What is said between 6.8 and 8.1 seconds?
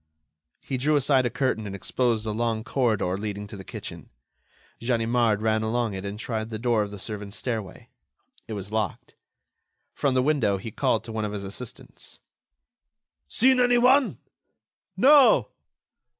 of the servants' stairway.